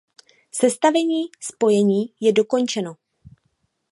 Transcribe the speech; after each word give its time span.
Sestavení 0.51 1.23
spojení 1.41 2.13
je 2.21 2.33
dokončeno. 2.33 2.95